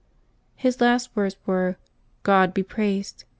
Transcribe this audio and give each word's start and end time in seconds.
His 0.55 0.81
last 0.81 1.15
words 1.15 1.35
were," 1.45 1.77
God 2.23 2.55
be 2.55 2.63
praised 2.63 3.23